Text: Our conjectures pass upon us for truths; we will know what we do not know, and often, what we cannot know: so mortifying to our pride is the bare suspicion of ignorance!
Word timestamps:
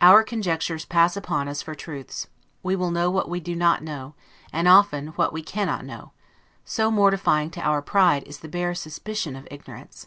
Our 0.00 0.22
conjectures 0.22 0.84
pass 0.84 1.16
upon 1.16 1.48
us 1.48 1.60
for 1.60 1.74
truths; 1.74 2.28
we 2.62 2.76
will 2.76 2.92
know 2.92 3.10
what 3.10 3.28
we 3.28 3.40
do 3.40 3.56
not 3.56 3.82
know, 3.82 4.14
and 4.52 4.68
often, 4.68 5.08
what 5.18 5.32
we 5.32 5.42
cannot 5.42 5.84
know: 5.84 6.12
so 6.64 6.88
mortifying 6.88 7.50
to 7.50 7.60
our 7.62 7.82
pride 7.82 8.22
is 8.28 8.38
the 8.38 8.48
bare 8.48 8.76
suspicion 8.76 9.34
of 9.34 9.48
ignorance! 9.50 10.06